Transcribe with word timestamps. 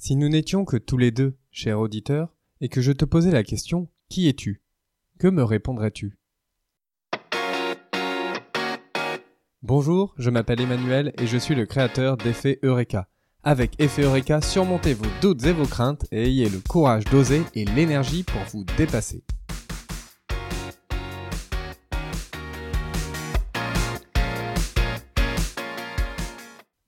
Si 0.00 0.14
nous 0.14 0.28
n'étions 0.28 0.64
que 0.64 0.76
tous 0.76 0.96
les 0.96 1.10
deux, 1.10 1.36
cher 1.50 1.80
auditeur, 1.80 2.32
et 2.60 2.68
que 2.68 2.80
je 2.80 2.92
te 2.92 3.04
posais 3.04 3.32
la 3.32 3.42
question 3.42 3.88
Qui 4.08 4.28
es-tu? 4.28 4.62
Que 5.18 5.26
me 5.26 5.42
répondrais-tu? 5.42 6.16
Bonjour, 9.62 10.14
je 10.16 10.30
m'appelle 10.30 10.60
Emmanuel 10.60 11.12
et 11.18 11.26
je 11.26 11.36
suis 11.36 11.56
le 11.56 11.66
créateur 11.66 12.16
d'Effet 12.16 12.60
Eureka. 12.62 13.08
Avec 13.42 13.72
Effet 13.80 14.02
Eureka, 14.02 14.40
surmontez 14.40 14.94
vos 14.94 15.10
doutes 15.20 15.44
et 15.44 15.52
vos 15.52 15.66
craintes 15.66 16.06
et 16.12 16.26
ayez 16.28 16.48
le 16.48 16.60
courage 16.60 17.04
d'oser 17.06 17.42
et 17.54 17.64
l'énergie 17.64 18.22
pour 18.22 18.42
vous 18.52 18.64
dépasser. 18.76 19.24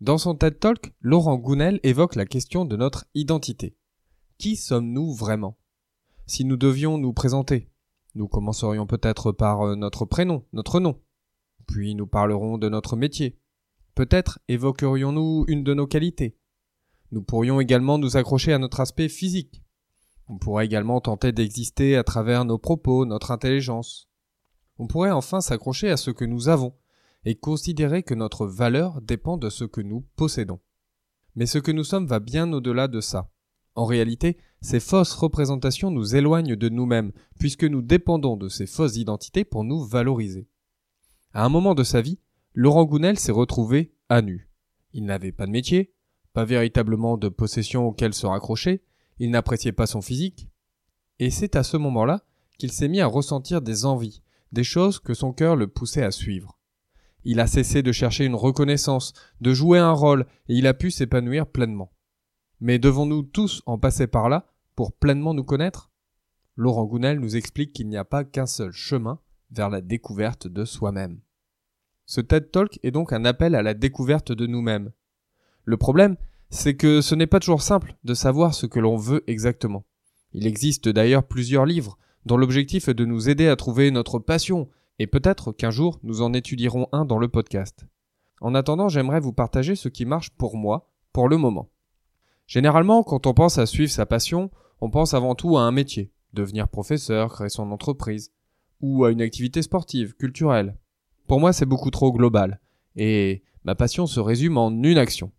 Dans 0.00 0.16
son 0.16 0.34
TED 0.34 0.58
Talk, 0.58 0.94
Laurent 1.02 1.36
Gounel 1.36 1.78
évoque 1.82 2.14
la 2.14 2.24
question 2.24 2.64
de 2.64 2.74
notre 2.74 3.04
identité. 3.14 3.76
Qui 4.38 4.56
sommes-nous 4.56 5.12
vraiment? 5.12 5.58
Si 6.26 6.46
nous 6.46 6.56
devions 6.56 6.96
nous 6.96 7.12
présenter, 7.12 7.68
nous 8.14 8.26
commencerions 8.26 8.86
peut-être 8.86 9.30
par 9.30 9.60
euh, 9.60 9.76
notre 9.76 10.06
prénom, 10.06 10.42
notre 10.54 10.80
nom. 10.80 10.98
Puis 11.66 11.94
nous 11.94 12.06
parlerons 12.06 12.56
de 12.56 12.70
notre 12.70 12.96
métier. 12.96 13.38
Peut-être 13.94 14.38
évoquerions-nous 14.48 15.44
une 15.48 15.64
de 15.64 15.74
nos 15.74 15.86
qualités. 15.86 16.38
Nous 17.12 17.20
pourrions 17.20 17.60
également 17.60 17.98
nous 17.98 18.16
accrocher 18.16 18.54
à 18.54 18.58
notre 18.58 18.80
aspect 18.80 19.10
physique. 19.10 19.62
On 20.28 20.38
pourrait 20.38 20.64
également 20.64 21.02
tenter 21.02 21.32
d'exister 21.32 21.98
à 21.98 22.04
travers 22.04 22.46
nos 22.46 22.56
propos, 22.56 23.04
notre 23.04 23.32
intelligence. 23.32 24.08
On 24.78 24.86
pourrait 24.86 25.10
enfin 25.10 25.42
s'accrocher 25.42 25.90
à 25.90 25.98
ce 25.98 26.10
que 26.10 26.24
nous 26.24 26.48
avons, 26.48 26.72
et 27.24 27.34
considérer 27.34 28.02
que 28.02 28.14
notre 28.14 28.46
valeur 28.46 29.00
dépend 29.02 29.36
de 29.36 29.50
ce 29.50 29.64
que 29.64 29.80
nous 29.80 30.06
possédons. 30.16 30.60
Mais 31.36 31.46
ce 31.46 31.58
que 31.58 31.72
nous 31.72 31.84
sommes 31.84 32.06
va 32.06 32.20
bien 32.20 32.52
au-delà 32.52 32.88
de 32.88 33.00
ça. 33.00 33.30
En 33.74 33.84
réalité, 33.84 34.38
ces 34.60 34.80
fausses 34.80 35.12
représentations 35.12 35.90
nous 35.90 36.16
éloignent 36.16 36.56
de 36.56 36.68
nous-mêmes, 36.68 37.12
puisque 37.38 37.64
nous 37.64 37.82
dépendons 37.82 38.36
de 38.36 38.48
ces 38.48 38.66
fausses 38.66 38.96
identités 38.96 39.44
pour 39.44 39.64
nous 39.64 39.84
valoriser. 39.84 40.48
À 41.32 41.44
un 41.44 41.48
moment 41.48 41.74
de 41.74 41.84
sa 41.84 42.00
vie, 42.00 42.18
Laurent 42.54 42.84
Gounel 42.84 43.18
s'est 43.18 43.32
retrouvé 43.32 43.94
à 44.08 44.22
nu. 44.22 44.50
Il 44.92 45.04
n'avait 45.04 45.32
pas 45.32 45.46
de 45.46 45.52
métier, 45.52 45.94
pas 46.32 46.44
véritablement 46.44 47.16
de 47.16 47.28
possession 47.28 47.86
auquel 47.86 48.12
se 48.12 48.26
raccrocher, 48.26 48.82
il 49.18 49.30
n'appréciait 49.30 49.72
pas 49.72 49.86
son 49.86 50.02
physique, 50.02 50.48
et 51.18 51.30
c'est 51.30 51.54
à 51.54 51.62
ce 51.62 51.76
moment-là 51.76 52.24
qu'il 52.58 52.72
s'est 52.72 52.88
mis 52.88 53.00
à 53.00 53.06
ressentir 53.06 53.62
des 53.62 53.84
envies, 53.84 54.22
des 54.52 54.64
choses 54.64 54.98
que 54.98 55.14
son 55.14 55.32
cœur 55.32 55.54
le 55.54 55.68
poussait 55.68 56.02
à 56.02 56.10
suivre. 56.10 56.59
Il 57.24 57.40
a 57.40 57.46
cessé 57.46 57.82
de 57.82 57.92
chercher 57.92 58.24
une 58.24 58.34
reconnaissance, 58.34 59.12
de 59.40 59.52
jouer 59.52 59.78
un 59.78 59.92
rôle, 59.92 60.26
et 60.48 60.54
il 60.54 60.66
a 60.66 60.74
pu 60.74 60.90
s'épanouir 60.90 61.46
pleinement. 61.46 61.92
Mais 62.60 62.78
devons-nous 62.78 63.22
tous 63.22 63.62
en 63.66 63.78
passer 63.78 64.06
par 64.06 64.28
là 64.28 64.46
pour 64.76 64.92
pleinement 64.92 65.34
nous 65.34 65.44
connaître? 65.44 65.90
Laurent 66.56 66.84
Gounel 66.84 67.20
nous 67.20 67.36
explique 67.36 67.72
qu'il 67.72 67.88
n'y 67.88 67.96
a 67.96 68.04
pas 68.04 68.24
qu'un 68.24 68.46
seul 68.46 68.72
chemin 68.72 69.20
vers 69.50 69.70
la 69.70 69.80
découverte 69.80 70.46
de 70.46 70.64
soi-même. 70.64 71.20
Ce 72.06 72.20
TED 72.20 72.50
Talk 72.50 72.78
est 72.82 72.90
donc 72.90 73.12
un 73.12 73.24
appel 73.24 73.54
à 73.54 73.62
la 73.62 73.74
découverte 73.74 74.32
de 74.32 74.46
nous-mêmes. 74.46 74.90
Le 75.64 75.76
problème, 75.76 76.16
c'est 76.50 76.74
que 76.74 77.00
ce 77.00 77.14
n'est 77.14 77.26
pas 77.26 77.40
toujours 77.40 77.62
simple 77.62 77.96
de 78.04 78.14
savoir 78.14 78.54
ce 78.54 78.66
que 78.66 78.80
l'on 78.80 78.96
veut 78.96 79.22
exactement. 79.26 79.86
Il 80.32 80.46
existe 80.46 80.88
d'ailleurs 80.88 81.26
plusieurs 81.26 81.66
livres 81.66 81.98
dont 82.26 82.36
l'objectif 82.36 82.88
est 82.88 82.94
de 82.94 83.04
nous 83.04 83.28
aider 83.28 83.48
à 83.48 83.56
trouver 83.56 83.90
notre 83.90 84.18
passion, 84.18 84.68
et 85.00 85.06
peut-être 85.06 85.50
qu'un 85.50 85.70
jour 85.70 85.98
nous 86.02 86.20
en 86.20 86.34
étudierons 86.34 86.86
un 86.92 87.06
dans 87.06 87.16
le 87.16 87.28
podcast. 87.28 87.86
En 88.42 88.54
attendant, 88.54 88.90
j'aimerais 88.90 89.20
vous 89.20 89.32
partager 89.32 89.74
ce 89.74 89.88
qui 89.88 90.04
marche 90.04 90.28
pour 90.28 90.58
moi, 90.58 90.92
pour 91.14 91.26
le 91.26 91.38
moment. 91.38 91.70
Généralement, 92.46 93.02
quand 93.02 93.26
on 93.26 93.32
pense 93.32 93.56
à 93.56 93.64
suivre 93.64 93.90
sa 93.90 94.04
passion, 94.04 94.50
on 94.82 94.90
pense 94.90 95.14
avant 95.14 95.34
tout 95.34 95.56
à 95.56 95.62
un 95.62 95.72
métier, 95.72 96.12
devenir 96.34 96.68
professeur, 96.68 97.32
créer 97.32 97.48
son 97.48 97.72
entreprise, 97.72 98.34
ou 98.82 99.06
à 99.06 99.10
une 99.10 99.22
activité 99.22 99.62
sportive, 99.62 100.12
culturelle. 100.16 100.76
Pour 101.26 101.40
moi, 101.40 101.54
c'est 101.54 101.64
beaucoup 101.64 101.90
trop 101.90 102.12
global, 102.12 102.60
et 102.94 103.42
ma 103.64 103.74
passion 103.74 104.06
se 104.06 104.20
résume 104.20 104.58
en 104.58 104.70
une 104.70 104.98
action. 104.98 105.32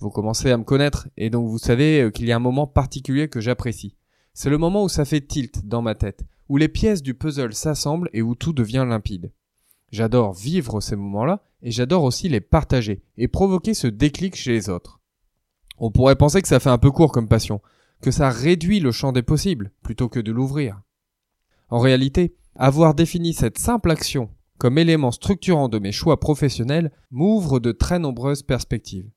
Vous 0.00 0.10
commencez 0.10 0.50
à 0.50 0.58
me 0.58 0.64
connaître, 0.64 1.08
et 1.16 1.30
donc 1.30 1.48
vous 1.48 1.56
savez 1.56 2.02
euh, 2.02 2.10
qu'il 2.10 2.26
y 2.26 2.32
a 2.32 2.36
un 2.36 2.40
moment 2.40 2.66
particulier 2.66 3.30
que 3.30 3.40
j'apprécie. 3.40 3.96
C'est 4.34 4.50
le 4.50 4.58
moment 4.58 4.84
où 4.84 4.90
ça 4.90 5.06
fait 5.06 5.22
tilt 5.22 5.66
dans 5.66 5.80
ma 5.80 5.94
tête, 5.94 6.26
où 6.48 6.56
les 6.56 6.68
pièces 6.68 7.02
du 7.02 7.14
puzzle 7.14 7.54
s'assemblent 7.54 8.10
et 8.12 8.22
où 8.22 8.34
tout 8.34 8.52
devient 8.52 8.86
limpide. 8.88 9.32
J'adore 9.92 10.32
vivre 10.32 10.80
ces 10.80 10.96
moments-là 10.96 11.42
et 11.62 11.70
j'adore 11.70 12.04
aussi 12.04 12.28
les 12.28 12.40
partager 12.40 13.02
et 13.16 13.28
provoquer 13.28 13.74
ce 13.74 13.86
déclic 13.86 14.36
chez 14.36 14.52
les 14.52 14.68
autres. 14.68 15.00
On 15.78 15.90
pourrait 15.90 16.16
penser 16.16 16.42
que 16.42 16.48
ça 16.48 16.60
fait 16.60 16.70
un 16.70 16.78
peu 16.78 16.90
court 16.90 17.12
comme 17.12 17.28
passion, 17.28 17.60
que 18.00 18.10
ça 18.10 18.30
réduit 18.30 18.80
le 18.80 18.92
champ 18.92 19.12
des 19.12 19.22
possibles 19.22 19.72
plutôt 19.82 20.08
que 20.08 20.20
de 20.20 20.32
l'ouvrir. 20.32 20.80
En 21.68 21.78
réalité, 21.78 22.34
avoir 22.54 22.94
défini 22.94 23.32
cette 23.34 23.58
simple 23.58 23.90
action 23.90 24.30
comme 24.58 24.78
élément 24.78 25.10
structurant 25.10 25.68
de 25.68 25.78
mes 25.78 25.92
choix 25.92 26.18
professionnels 26.18 26.90
m'ouvre 27.10 27.60
de 27.60 27.72
très 27.72 27.98
nombreuses 27.98 28.42
perspectives. 28.42 29.10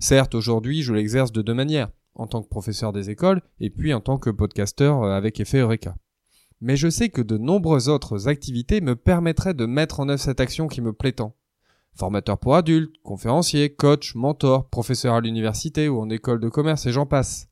Certes, 0.00 0.34
aujourd'hui, 0.34 0.82
je 0.82 0.92
l'exerce 0.92 1.30
de 1.30 1.42
deux 1.42 1.54
manières, 1.54 1.90
en 2.14 2.26
tant 2.26 2.42
que 2.42 2.48
professeur 2.48 2.92
des 2.92 3.10
écoles 3.10 3.40
et 3.60 3.70
puis 3.70 3.94
en 3.94 4.00
tant 4.00 4.18
que 4.18 4.30
podcasteur 4.30 5.04
avec 5.04 5.38
effet 5.38 5.58
Eureka 5.58 5.94
mais 6.64 6.76
je 6.76 6.88
sais 6.88 7.10
que 7.10 7.20
de 7.20 7.36
nombreuses 7.36 7.90
autres 7.90 8.26
activités 8.26 8.80
me 8.80 8.96
permettraient 8.96 9.52
de 9.52 9.66
mettre 9.66 10.00
en 10.00 10.08
œuvre 10.08 10.18
cette 10.18 10.40
action 10.40 10.66
qui 10.66 10.80
me 10.80 10.94
plaît 10.94 11.12
tant. 11.12 11.36
Formateur 11.94 12.38
pour 12.38 12.56
adultes, 12.56 12.94
conférencier, 13.02 13.74
coach, 13.74 14.14
mentor, 14.14 14.70
professeur 14.70 15.12
à 15.12 15.20
l'université 15.20 15.90
ou 15.90 16.00
en 16.00 16.08
école 16.08 16.40
de 16.40 16.48
commerce 16.48 16.86
et 16.86 16.90
j'en 16.90 17.04
passe. 17.04 17.48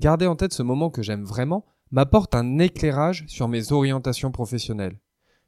Garder 0.00 0.26
en 0.26 0.34
tête 0.34 0.52
ce 0.52 0.64
moment 0.64 0.90
que 0.90 1.00
j'aime 1.00 1.22
vraiment 1.22 1.64
m'apporte 1.92 2.34
un 2.34 2.58
éclairage 2.58 3.24
sur 3.28 3.46
mes 3.46 3.70
orientations 3.70 4.32
professionnelles. 4.32 4.98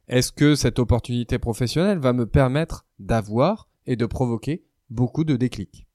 Est-ce 0.07 0.31
que 0.31 0.55
cette 0.55 0.79
opportunité 0.79 1.39
professionnelle 1.39 1.99
va 1.99 2.13
me 2.13 2.25
permettre 2.25 2.85
d'avoir 2.99 3.67
et 3.85 3.97
de 3.97 4.05
provoquer 4.05 4.63
beaucoup 4.89 5.25
de 5.25 5.35
déclics? 5.35 5.87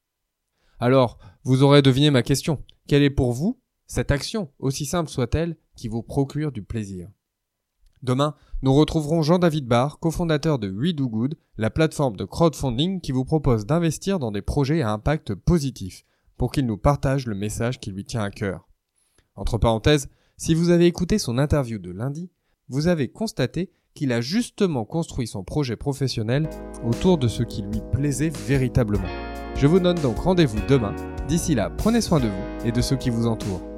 Alors, 0.79 1.17
vous 1.43 1.63
aurez 1.63 1.81
deviné 1.81 2.11
ma 2.11 2.23
question. 2.23 2.63
Quelle 2.87 3.03
est 3.03 3.09
pour 3.09 3.33
vous 3.33 3.59
cette 3.87 4.11
action, 4.11 4.51
aussi 4.59 4.85
simple 4.85 5.11
soit-elle, 5.11 5.57
qui 5.77 5.89
vous 5.89 6.03
procure 6.03 6.53
du 6.53 6.63
plaisir. 6.63 7.09
Demain, 8.03 8.35
nous 8.63 8.75
retrouverons 8.75 9.23
Jean-David 9.23 9.67
Barr, 9.67 9.99
cofondateur 9.99 10.59
de 10.59 10.71
We 10.71 10.95
Do 10.95 11.09
Good, 11.09 11.37
la 11.57 11.71
plateforme 11.71 12.17
de 12.17 12.25
crowdfunding 12.25 13.01
qui 13.01 13.13
vous 13.13 13.25
propose 13.25 13.67
d'investir 13.67 14.19
dans 14.19 14.33
des 14.33 14.43
projets 14.43 14.83
à 14.83 14.93
impact 14.93 15.35
positif, 15.35 16.05
pour 16.37 16.53
qu'il 16.53 16.67
nous 16.67 16.77
partage 16.77 17.27
le 17.27 17.35
message 17.35 17.81
qui 17.81 17.91
lui 17.91 18.05
tient 18.05 18.23
à 18.23 18.31
cœur. 18.31 18.69
Entre 19.35 19.59
parenthèses, 19.59 20.09
si 20.37 20.55
vous 20.55 20.71
avez 20.71 20.87
écouté 20.87 21.19
son 21.19 21.39
interview 21.39 21.79
de 21.79 21.91
lundi, 21.91 22.31
vous 22.69 22.89
avez 22.89 23.09
constaté 23.09 23.71
qu'il 23.95 24.13
a 24.13 24.21
justement 24.21 24.85
construit 24.85 25.27
son 25.27 25.43
projet 25.43 25.77
professionnel 25.77 26.49
autour 26.85 27.17
de 27.19 27.29
ce 27.29 27.43
qui 27.43 27.63
lui 27.63 27.81
plaisait 27.93 28.31
véritablement. 28.31 29.09
Je 29.57 29.67
vous 29.67 29.81
donne 29.81 29.99
donc 29.99 30.19
rendez-vous 30.19 30.61
demain. 30.69 30.95
D'ici 31.29 31.55
là, 31.55 31.71
prenez 31.71 32.03
soin 32.03 32.21
de 32.21 32.29
vous 32.29 32.67
et 32.67 32.73
de 32.73 32.83
ceux 32.83 32.97
qui 32.97 33.09
vous 33.09 33.27
entourent. 33.27 33.76